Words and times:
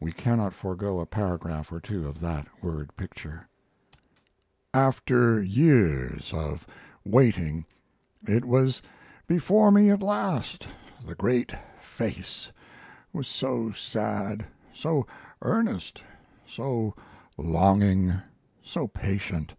We 0.00 0.10
cannot 0.10 0.52
forego 0.52 0.98
a 0.98 1.06
paragraph 1.06 1.70
or 1.70 1.78
two 1.78 2.08
of 2.08 2.18
that 2.18 2.48
word 2.60 2.90
picture: 2.96 3.46
After 4.74 5.40
years 5.40 6.32
of 6.34 6.66
waiting 7.04 7.64
it 8.26 8.44
was 8.46 8.82
before 9.28 9.70
me 9.70 9.90
at 9.90 10.02
last. 10.02 10.66
The 11.06 11.14
great 11.14 11.54
face 11.80 12.50
was 13.12 13.28
so 13.28 13.70
sad, 13.70 14.44
so 14.72 15.06
earnest, 15.40 16.02
so 16.44 16.96
longing, 17.38 18.12
so 18.60 18.88
patient. 18.88 19.54